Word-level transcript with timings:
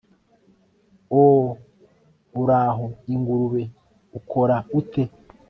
oh, 1.21 1.47
uraho, 2.41 2.85
ingurube, 3.13 3.63
ukora 4.19 4.55
ute 4.79 5.03